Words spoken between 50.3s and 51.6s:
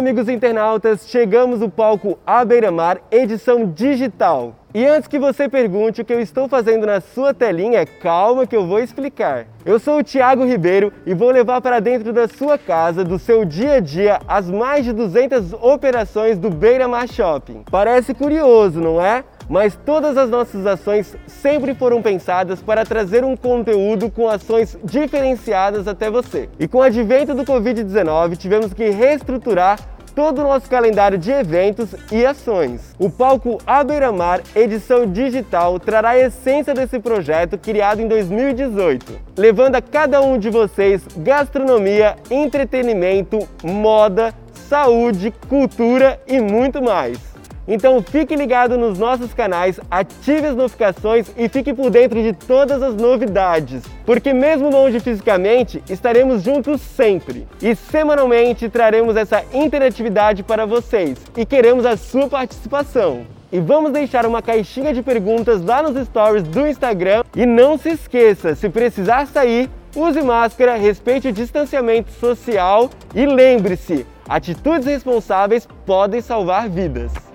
as notificações e